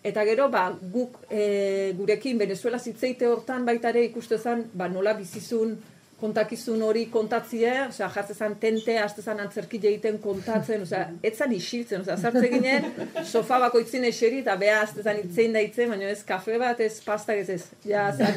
[0.00, 5.12] Eta gero, ba, guk e, gurekin Venezuela zitzeite hortan baita ere ikuste zen, ba, nola
[5.18, 5.74] bizizun
[6.20, 11.54] kontakizun hori kontatzie, osea, jartze zen tente, azte zen antzerkile egiten kontatzen, osea, ez zen
[11.56, 12.90] isiltzen, osea, sartze ginen,
[13.24, 16.98] sofa bakoitzin eseri, eta beha azte zen itzein da itzen, baina ez kafe bat, ez
[17.04, 18.36] pasta, ez ez, ja, zer,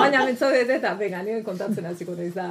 [0.00, 2.48] baina mentzo dut, eta bega, nire kontatzen hasiko naiz da.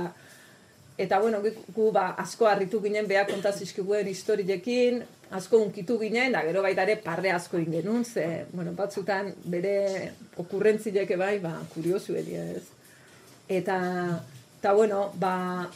[0.97, 1.41] Eta bueno,
[1.75, 5.01] gu, ba, asko harritu ginen beha kontazizkiguen historiekin,
[5.35, 9.75] asko unkitu ginen, da gero baita ere parre asko egin genuen, ze, bueno, batzutan bere
[10.39, 12.63] okurrentzileke bai, ba, kuriosu ez.
[13.49, 13.77] Eta,
[14.65, 15.69] eta bueno, ba,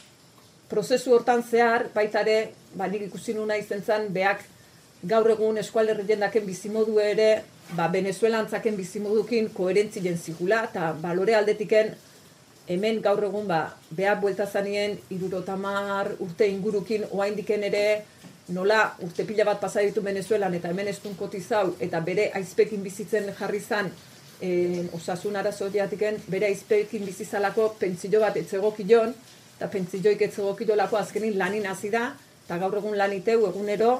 [0.66, 4.42] prozesu hortan zehar, baita ere, ba, nik ikusi nuna izen zen, beak
[5.06, 7.28] gaur egun eskualderri jendaken bizimodu ere,
[7.78, 11.94] ba, venezuelantzaken bizimodukin koherentzien zigula, eta balore aldetiken,
[12.66, 13.60] hemen gaur egun ba,
[13.94, 17.84] beha buelta zanien irurotamar urte ingurukin oaindiken ere
[18.50, 23.30] nola urte pila bat pasa ditu Venezuelan eta hemen estun kotizau eta bere aizpekin bizitzen
[23.38, 23.90] jarri zan
[24.40, 29.14] eh, osasun arazo diatiken bere aizpekin bizizalako pentsio bat etzegokilon
[29.56, 32.14] eta pentzioik etzegokilolako azkenin lanin hasi da
[32.44, 33.92] eta gaur egun laniteu egunero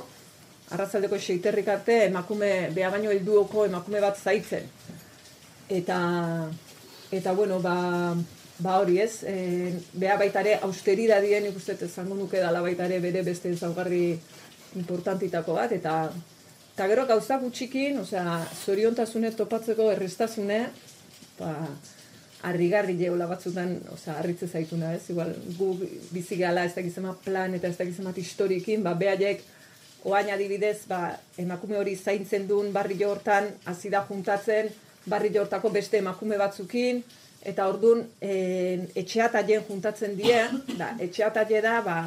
[0.70, 4.68] arrazaldeko seiterrik arte emakume beha baino helduoko emakume bat zaitzen.
[5.68, 5.98] Eta
[7.10, 8.14] eta bueno ba
[8.60, 13.22] Ba hori ez, e, beha baita ere austeridadien ikustet izango nuke dala baita ere bere
[13.24, 14.18] beste ezaugarri
[14.76, 15.94] importantitako bat, eta
[16.80, 20.62] eta gero gauza gutxikin, osea, zoriontasune topatzeko errestazune,
[21.36, 21.50] ba,
[22.48, 25.02] harrigarri jeola batzutan, osea, harritze zaituna, ez?
[25.12, 25.74] Igual, gu
[26.08, 29.44] bizi gehala ez dakizema plan eta ez dakizema historiekin, ba, behaiek,
[30.08, 31.02] oain adibidez, ba,
[31.36, 34.72] emakume hori zaintzen duen barri hortan, hasi da juntatzen,
[35.04, 37.04] barri hortako beste emakume batzukin,
[37.44, 40.40] eta ordun e, etxeataien juntatzen die,
[40.80, 42.00] da, etxeataie da, ba,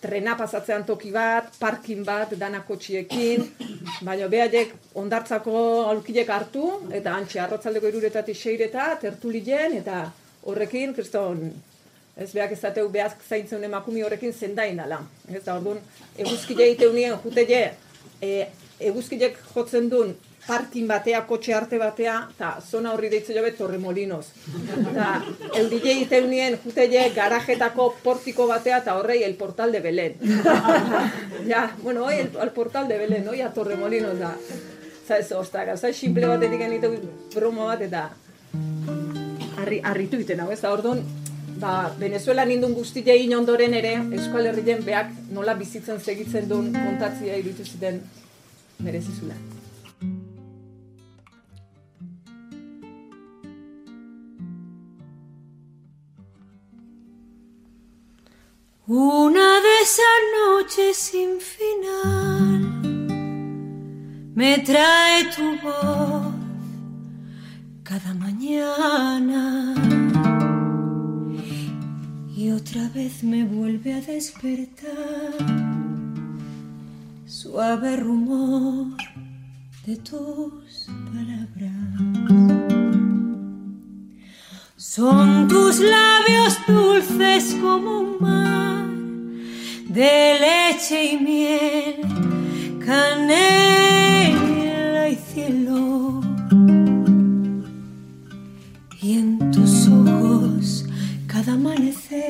[0.00, 3.44] trena pasatzean toki bat, parkin bat, dana kotxiekin,
[4.06, 5.56] baina behaiek ondartzako
[5.90, 10.06] aulkilek hartu, eta antxe arrotzaldeko iruretatik seireta, tertulien, eta
[10.48, 11.44] horrekin, kriston,
[12.16, 15.02] ez behak ezateu behak zaintzen emakumi horrekin zendain dala.
[15.28, 15.80] Ez da, orduan,
[16.18, 17.62] eguzkile iteunien, jute je,
[18.20, 18.34] e,
[18.90, 24.30] eguzkilek jotzen duen parkin batea, kotxe arte batea, eta zona horri deitze jobe Torremolinos.
[24.80, 25.10] Eta
[25.60, 30.16] eurile iteunien juteie garajetako portiko batea eta horrei el portal de Belén.
[31.50, 34.34] ja, bueno, hoy el, el portal de Belén, hoy a Torremolinos da.
[35.06, 36.90] Za ez, ostak, gauza simple bat ediken ite
[37.34, 38.10] bromo bat eta
[39.58, 41.02] harri, harritu iten hau, ez da, orduan,
[41.60, 47.38] ba, Venezuela nindun guztia egin ondoren ere, Euskal Herrien beak nola bizitzen segitzen duen kontatzia
[47.42, 48.00] irutu ziten
[48.80, 49.59] merezizula.
[58.92, 62.58] Una de esas noches sin final
[64.34, 66.34] me trae tu voz
[67.84, 69.76] cada mañana
[72.36, 75.36] y otra vez me vuelve a despertar
[77.26, 78.96] suave rumor
[79.86, 82.69] de tus palabras.
[84.92, 88.88] Son tus labios dulces como un mar
[89.86, 92.00] de leche y miel,
[92.84, 96.20] canela y cielo.
[99.00, 100.86] Y en tus ojos
[101.28, 102.26] cada amanecer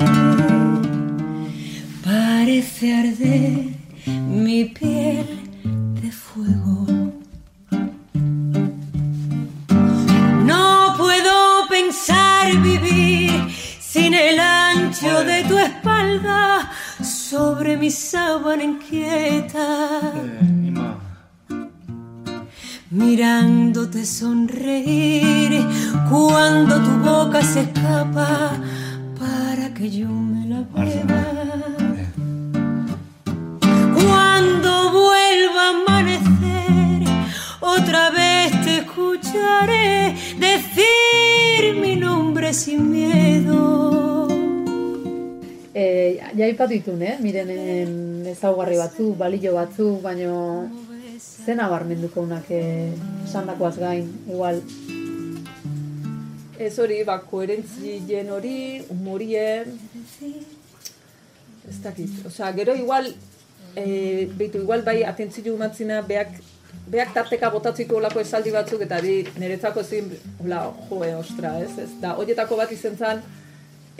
[2.05, 3.71] parece arder
[4.29, 5.40] mi piel
[14.11, 16.71] sin el ancho de tu espalda
[17.03, 20.01] sobre mi sábana inquieta.
[22.91, 25.65] Mirándote sonreír
[26.11, 28.53] cuando tu boca se escapa
[29.19, 31.70] para que yo me la beba.
[46.51, 47.15] E, ja ipatu ditun, eh?
[47.23, 50.33] Mirenen ezaugarri batzu, balio batzu, baino
[51.21, 52.91] zen nabarmenduko unak eh,
[53.23, 54.59] esandakoaz gain, igual.
[56.59, 59.47] Ez hori, ba, koherentzien hori, humorie,
[61.71, 62.19] ez dakit.
[62.27, 63.07] Osea, gero igual,
[63.77, 66.35] e, beitu, igual bai atentzio umatzina, beak,
[66.91, 70.11] beak tarteka botatzitu olako esaldi batzuk, eta di, niretzako ezin,
[70.43, 73.23] hola, joe, ostra, ez, ez, da, horietako bat izen zen,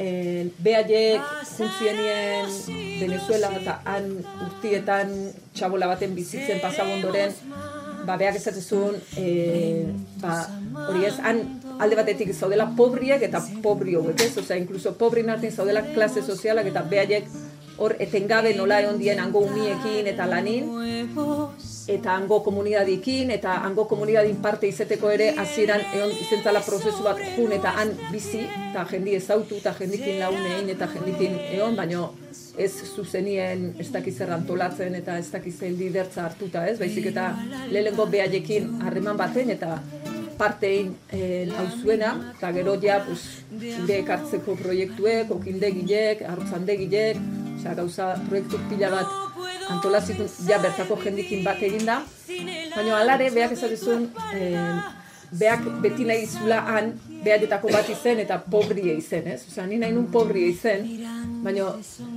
[0.01, 1.21] e, behaiek
[1.53, 2.49] juntzienien
[3.01, 4.09] Venezuela eta han
[4.47, 5.13] urtietan
[5.57, 7.35] txabola baten bizitzen pasabondoren,
[8.07, 9.27] ba, behak esatzezun, e,
[10.23, 10.41] ba,
[10.89, 11.43] hori ez, han
[11.81, 14.33] alde batetik zaudela pobriek eta pobri hauek, ez?
[14.41, 17.29] Osea, inkluso pobri nartin zaudela klase sozialak eta behaiek
[17.81, 20.69] hor etengabe nola egon dien hango umiekin eta lanin,
[21.89, 27.55] eta hango komunidadikin, eta hango komunidadin parte izeteko ere hasieran egon izentzala prozesu bat jun
[27.57, 32.11] eta han bizi, eta jendi ezautu, eta jendikin launein, eta jendikin egon, baino
[32.61, 36.79] ez zuzenien ez dakiz zer antolatzen eta ez dakiz lidertza hartuta, ez?
[36.79, 37.31] Baizik eta
[37.71, 39.79] lehenengo behaiekin harreman baten eta
[40.41, 47.21] partein eh, hauzuena, eta gero ja, pues, zure ekartzeko proiektuek, okindegilek, arrotzandegilek,
[47.61, 49.07] osea, gauza proiektu pila bat
[49.71, 52.01] antolazitu, ja bertako jendikin bat eginda,
[52.75, 54.81] baina alare, behak ezagizun, eh,
[55.31, 56.93] beak beti nahi zula han,
[57.25, 59.45] behatetako bat izen eta pobrie izen, ez?
[59.49, 60.87] Osea, ni nahi nun pobrie izen,
[61.45, 61.69] baina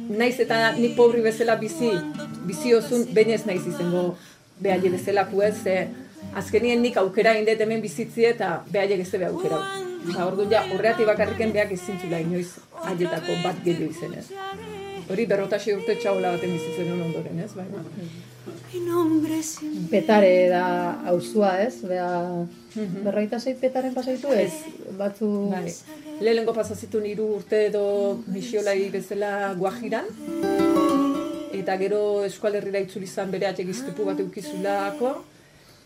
[0.10, 1.92] naiz eta ni pobri bezala bizi,
[2.48, 4.16] bizi osun, baina naiz izango
[4.60, 5.88] behaile bezala ez, ze
[6.34, 9.60] azkenien nik aukera indet hemen bizitzi eta behaiek ez be aukera.
[10.04, 12.50] Eta orduan ja, horreati bakarriken behak ezintzula inoiz
[12.84, 14.28] haietako bat gehiago izen, ez?
[15.12, 17.52] Hori berrotasi urte txaula baten bizitzen hon ondoren, ez?
[17.58, 17.84] Baina.
[19.92, 20.64] Petare da
[21.12, 21.76] auzua, ez?
[21.88, 22.08] Bea,
[23.06, 24.52] berroita zei petaren pasaitu ez?
[24.98, 25.30] Batzu...
[25.52, 25.74] Bai.
[26.24, 27.84] Lehenengo pasazitun hiru urte edo
[28.32, 30.10] misiolai bezala guajiran.
[31.54, 35.14] Eta gero eskualerrira itzuli zan bere atxegiztepu bat eukizulako.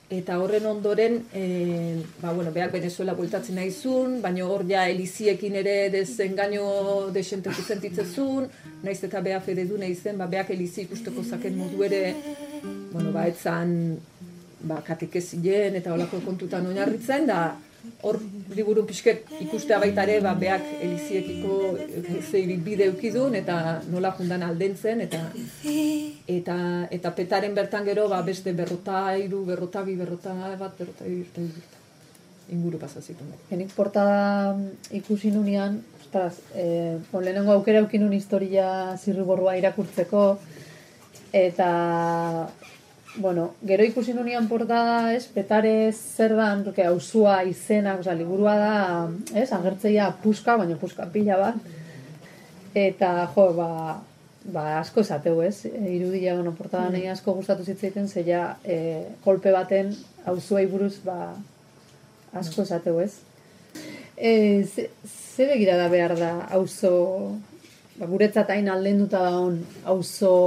[0.07, 5.89] Eta horren ondoren, e, ba, bueno, behar Venezuela bueltatzen nahizun, baina hor ja eliziekin ere
[5.91, 8.47] desengaino desenteku zentitzezun,
[8.85, 12.01] naiz eta beha fede du nahizen, ba, beak elizi ikusteko zaken modu ere,
[12.93, 13.97] bueno, ba, etzan,
[14.63, 17.41] ba, katekezien eta olako kontutan oinarritzen, da,
[18.01, 18.19] hor
[18.55, 21.77] liburu pixket ikustea baita ere, ba, beak eliziekiko
[22.31, 25.23] zei bide eukidun, eta nola jundan aldentzen, eta
[26.37, 26.59] eta
[26.91, 31.41] eta petaren bertan gero ba beste berrota hiru berrota bi berrota bat berrota bi berrota
[31.41, 31.77] bi berrota.
[32.49, 33.35] inguru pasa zituen.
[33.49, 34.55] Genik portada
[34.91, 40.39] ikusi nunean, ostras, eh, lehenengo aukera eukin historia zirriborrua irakurtzeko,
[41.33, 42.49] eta,
[43.17, 48.75] bueno, gero ikusi nunean portada, ez, petare zer da, porque auzua izena, oza, liburua da,
[49.33, 51.57] ez, agertzeia puska, baina puska pila bat,
[52.77, 53.69] eta, jo, ba,
[54.53, 55.65] ba, asko esateu, ez?
[55.65, 59.93] E, irudia, bueno, portada nahi asko gustatu zitzaiten, zeia e, kolpe baten
[60.25, 61.33] auzuei buruz, ba,
[62.37, 63.17] asko esateu, ez?
[64.17, 66.93] E, ze, ze begira da behar da auzo,
[67.97, 70.37] ba, guretzat hain aldenduta da hon auzo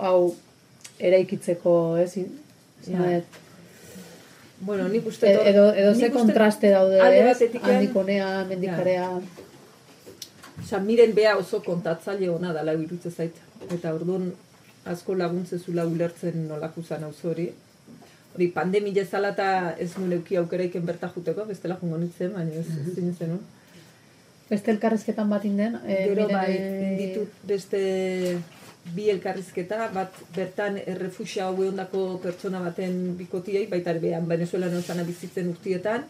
[0.00, 0.34] hau
[0.98, 2.14] eraikitzeko, ez?
[2.84, 3.24] Zanet,
[4.64, 7.24] Bueno, nik uste E- edo, edo ze kontraste daude, ez?
[7.26, 9.20] batetik- Handikonea, mendikarea.
[10.62, 13.34] Osa, miren bea oso kontatzaile ona dala irutze zait.
[13.70, 14.32] Eta orduan
[14.86, 17.50] asko laguntzezula ulertzen nolako zan hori.
[18.34, 22.66] Hori pandemia zala eta ez nuen euki aukeraiken berta juteko, bestela jongo nintzen, baina ez,
[22.66, 23.38] ez zintzen, no?
[24.50, 28.38] Beste elkarrezketan bat inden, e, Gero bai, e, ditut beste
[28.92, 35.06] bi elkarrizketa, bat bertan errefusia hau ondako pertsona baten bikotiei, baita ere behan Venezuelan ozana
[35.08, 36.04] bizitzen urtietan,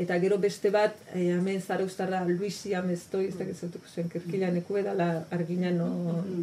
[0.00, 4.78] eta gero beste bat, eh, hemen zaraustarra Luisi Amestoi, ez dakit zautuko zuen, kerkilan eku
[4.80, 5.88] edala arginano,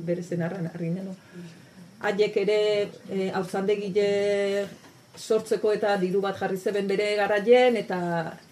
[0.05, 1.15] bere zenarran arginano.
[1.99, 2.59] Haiek ere,
[3.09, 4.67] e, hautzandegile
[5.17, 7.97] sortzeko eta diru bat jarri zeben bere garaien, eta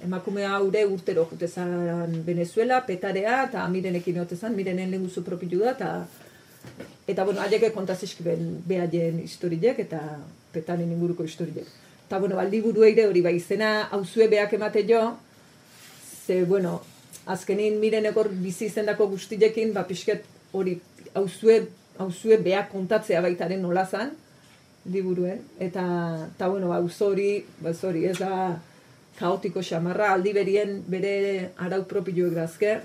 [0.03, 5.91] emakume haure urtero jutezan Venezuela, petarea, eta mirenekin otezan, mirenen lehen guzu propilu da, eta
[7.07, 9.99] Eta, bueno, haiek kontazizkiben behaien historiek eta
[10.53, 11.67] petanen inguruko historiek.
[12.07, 15.17] Eta, bueno, aldi eire hori bai, izena hauzue beak emate jo,
[16.25, 16.81] ze, bueno,
[17.25, 20.79] azkenin miren egor bizi izendako guztiekin, ba, pixket hori
[21.13, 24.11] hauzue, hauzue beak kontatzea baitaren nola zan,
[24.85, 25.85] liburuen, eta,
[26.35, 28.59] eta bueno, ba, hori, ba, ez hori, ez da
[29.19, 32.79] kaotiko xamarra, aldi berien bere arau propioek dazke,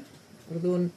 [0.52, 0.90] orduan,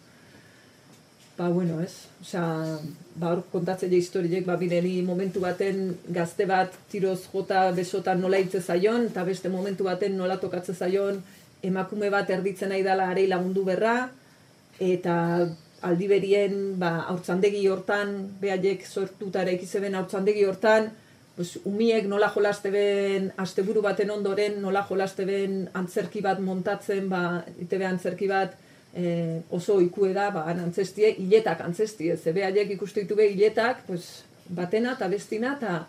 [1.38, 2.78] ba, bueno, ez, osea,
[3.16, 8.42] ba, hor kontatzen ja historiek, ba, bireni momentu baten gazte bat tiroz jota besotan nola
[8.42, 11.22] hitze zaion, eta beste momentu baten nola tokatze zaion
[11.64, 14.10] emakume bat erditzen nahi dela arei lagundu berra,
[14.80, 15.16] eta
[15.84, 20.92] aldi berien, ba, haurtzandegi hortan, behaiek sortuta eraiki zeben haurtzandegi hortan,
[21.36, 27.42] pues, umiek nola jolaste ben, asteburu baten ondoren, nola jolaste ben antzerki bat montatzen, ba,
[27.64, 28.54] itebe antzerki bat,
[28.94, 34.24] eh, oso ikue da, ba, antzestie, hiletak antzestie, ze behaiek ikustu ditu be hiletak, pues,
[34.50, 35.86] batena eta bestina, eta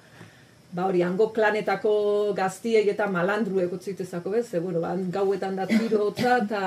[0.74, 6.02] ba hori, hango klanetako gaztiei eta malandruek utzitezako bez, ze, bueno, ba, gauetan da tiro
[6.08, 6.64] hotza eta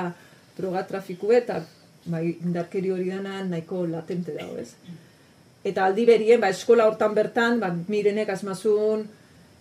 [0.56, 1.60] droga trafiku eta
[2.06, 4.72] ba, indarkeri hori dana nahiko latente dago, ez?
[5.66, 9.04] Eta aldi berien, ba, eskola hortan bertan, ba, mirenek asmazun,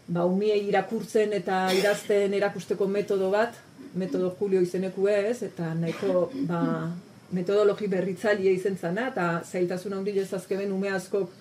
[0.07, 3.57] ba, umiei irakurtzen eta idazten erakusteko metodo bat,
[3.95, 6.61] metodo Julio izeneku ez, eta nahiko ba,
[7.31, 11.31] metodologi berritzaile izen zana, eta zailtasun handi ezazkeben ume askok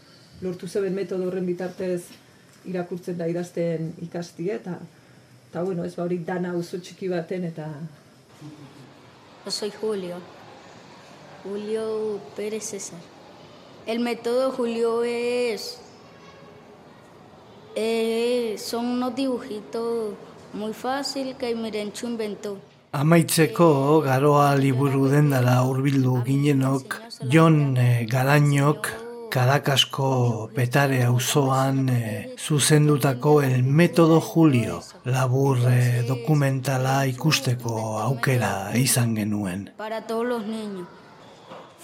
[0.43, 2.03] lortu zeben metodo horren bitartez
[2.67, 4.79] irakurtzen da idazten ikasti, eta
[5.49, 7.71] eta bueno, ez ba hori dana oso txiki baten, eta
[9.47, 10.17] Yo soy Julio.
[11.45, 12.99] Julio Pérez César.
[13.87, 15.79] El método Julio es,
[17.77, 20.15] eh, son unos dibujitos
[20.53, 22.59] muy fácil que Mirenchu inventó.
[22.93, 26.97] Amaitzeko garoa liburu dendara hurbildu ginenok
[27.31, 28.89] Jon eh, Garañok
[29.31, 39.71] Karakasko petare auzoan eh, zuzendutako El Metodo Julio labur eh, dokumentala ikusteko aukera izan genuen.
[39.77, 40.87] Para todos los niños.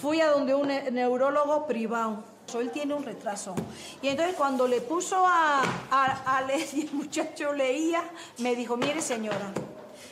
[0.01, 2.23] Fui a donde un ne- neurólogo privado.
[2.59, 3.55] Él tiene un retraso.
[4.01, 8.03] Y entonces cuando le puso a, a, a leer y el muchacho leía,
[8.39, 9.51] me dijo, mire señora,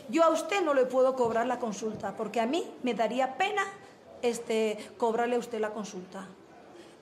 [0.09, 3.63] yo a usted no le puedo cobrar la consulta, porque a mí me daría pena
[4.21, 6.27] este, cobrarle a usted la consulta.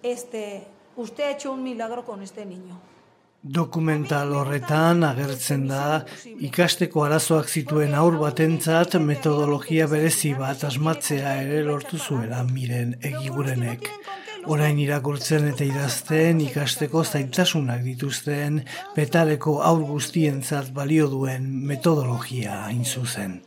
[0.03, 0.65] Este,
[0.95, 2.79] usted ha hecho un milagro con este niño.
[3.41, 6.03] Dokumental horretan agertzen da
[6.43, 13.87] ikasteko arazoak zituen aur batentzat metodologia berezi bat asmatzea ere lortu zuela miren egigurenek.
[14.47, 18.61] Orain irakurtzen eta idazten ikasteko zailtasunak dituzten
[18.95, 23.39] petareko aur guztientzat balio duen metodologia hain zuzen.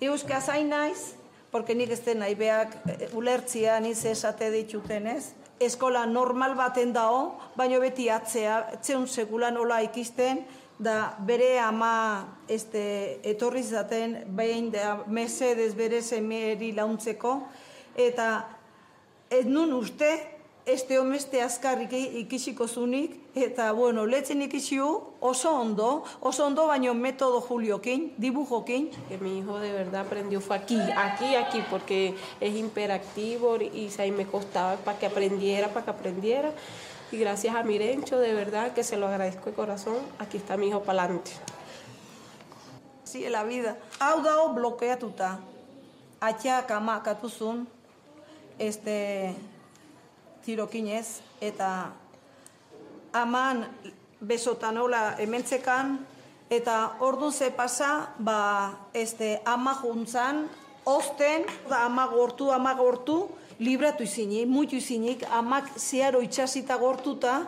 [0.00, 1.14] Euskaz hain naiz,
[1.50, 5.34] porque nik ez den nahi beak eh, ulertzia niz esate ditutenez.
[5.60, 10.44] Eskola normal baten dao, baino beti atzea, etzeun segula nola ikisten,
[10.78, 17.36] da bere ama este, etorri zaten behin da mesedez bere semeri launtzeko,
[17.94, 18.42] eta
[19.38, 20.30] ez nun uste,
[20.66, 26.94] este homeste azkar iki- ikisiko zunik, eta bueno, letzen ikisiu oso ondo, oso ondo baino
[26.94, 32.54] metodo Juliokin, dibujokin, que mi hijo de verdad aprendió fue aquí, aquí, aquí, porque es
[32.56, 36.52] imperactivo y ahí me costaba para que aprendiera, para que aprendiera.
[37.12, 40.68] Y gracias a Mirencho, de verdad que se lo agradezco de corazón, aquí está mi
[40.68, 41.30] hijo para adelante.
[43.04, 43.76] Sí, la vida.
[44.00, 45.38] Hau dago blokeatuta.
[46.20, 47.68] Atxak ama katuzun,
[48.58, 49.34] este,
[50.44, 51.92] tirokinez, eta
[53.12, 53.66] aman
[54.20, 55.98] besotan hola hementzekan,
[56.50, 60.48] eta ordu ze pasa, ba, este, ama juntzan,
[60.84, 63.28] osten, da ama gortu, ama gortu,
[63.58, 67.46] libratu izinik, muitu izinik, amak zeharo itxasita gortuta,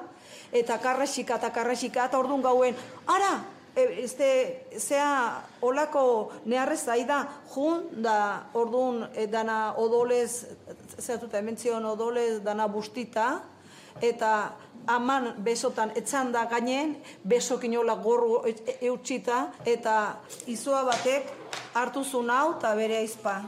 [0.52, 2.74] eta karrasika eta karrasika, eta orduan gauen,
[3.06, 3.44] ara,
[3.76, 10.46] este, zea, olako neharrez da, jun, da, orduan, e, dana odolez,
[10.98, 13.42] zehatuta hemen zion odolez, dana bustita,
[14.00, 14.56] eta
[14.86, 20.16] aman besotan etzan da gainen, besokin hola gorru e- e- eutxita, eta
[20.46, 21.32] izua batek
[21.74, 23.42] hartu zuen hau eta bere aizpa.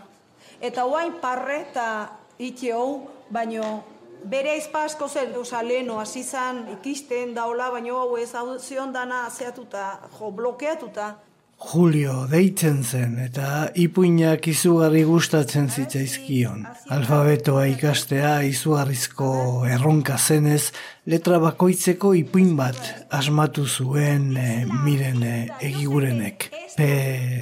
[0.60, 3.84] Eta oain parre eta ite hau, baino
[4.24, 8.92] bere aizpa asko zen, oza, leheno, hasi zan ikisten daola, baino hau ez hau zion
[8.92, 11.14] dana zeatuta, jo, blokeatuta.
[11.58, 13.46] Julio deitzen zen eta
[13.82, 16.60] ipuinak izugarri gustatzen zitzaizkion.
[16.94, 19.30] Alfabetoa ikastea izugarrizko
[19.66, 20.70] erronka zenez,
[21.10, 22.78] letra bakoitzeko ipuin bat
[23.10, 24.48] asmatu zuen e,
[24.84, 25.34] miren e,
[25.72, 26.46] egigurenek.
[26.78, 26.88] P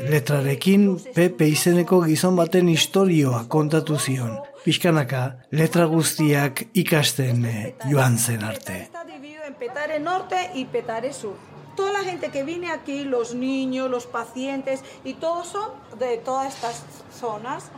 [0.09, 4.39] letrarekin Pepe izeneko gizon baten historioa kontatu zion.
[4.67, 8.81] Pixkanaka letra guztiak ikasten e, joan zen arte.
[8.83, 11.37] Está dividido en Petare Norte y Petare Sur.
[11.77, 16.53] Toda la gente que viene aquí, los niños, los pacientes, y todos son de todas
[16.53, 16.83] estas
[17.17, 17.71] zonas.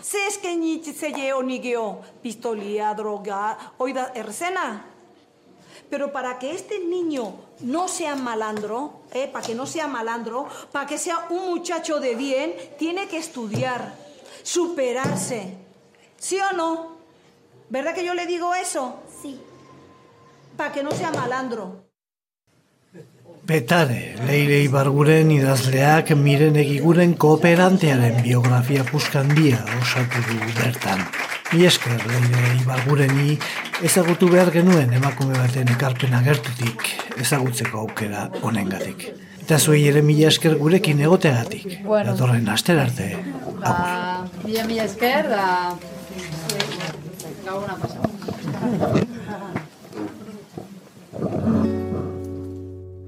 [0.00, 4.86] Se es que ni se lleva ni guió pistolia, droga, oida, ercena.
[5.90, 10.86] Pero para que este niño no sea malandro, eh, para que no sea malandro, para
[10.86, 13.92] que sea un muchacho de bien, tiene que estudiar,
[14.42, 15.61] superarse.
[16.22, 16.98] ¿Sí o no?
[17.68, 19.02] ¿Verdad que yo le digo eso?
[19.20, 19.40] Sí.
[20.56, 21.88] Para que no sea malandro.
[23.44, 31.02] Petare, Leire Ibarguren idazleak miren egiguren kooperantearen biografia puskandia osatu du bertan.
[31.50, 33.34] Mi esker Leire Ibargureni
[33.82, 36.86] ezagutu behar genuen emakume baten ekarpena gertutik
[37.18, 39.08] ezagutzeko aukera honengatik.
[39.42, 41.82] Eta zuei ere mila esker gurekin egoteagatik.
[41.82, 42.12] Bueno.
[42.12, 43.10] Datorren aster arte.
[43.58, 45.48] Ba, mila mila esker, da...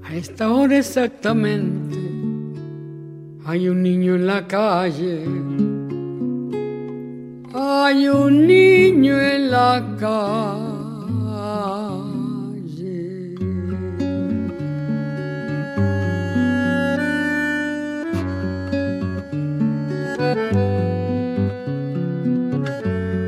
[0.03, 1.97] A esta hora exactamente
[3.45, 5.23] hay un niño en la calle.
[7.53, 10.74] Hay un niño en la calle.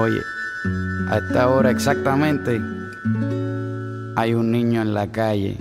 [0.00, 0.22] oye
[1.10, 2.60] a esta hora exactamente
[4.16, 5.56] hay un niño en la calle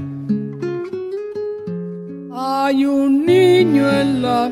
[2.41, 4.49] Hay un niño en la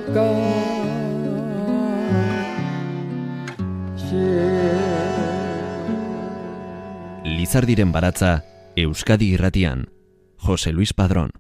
[7.24, 8.44] Lizardiren baratza
[8.76, 9.90] Euskadi irratian.
[10.38, 11.32] Jose Luis Padrón.